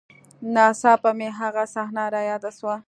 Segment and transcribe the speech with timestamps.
[0.53, 2.75] نا څاپه مې هغه صحنه راياده سوه.